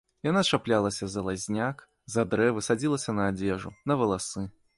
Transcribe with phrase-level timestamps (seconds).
[0.27, 1.83] Яна чаплялася за лазняк,
[2.15, 4.49] за дрэвы, садзілася на адзежу, на валасы.